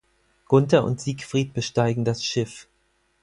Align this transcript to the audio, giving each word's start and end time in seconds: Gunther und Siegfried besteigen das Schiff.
Gunther 0.47 0.83
und 0.83 0.99
Siegfried 0.99 1.53
besteigen 1.53 2.05
das 2.05 2.23
Schiff. 2.25 2.67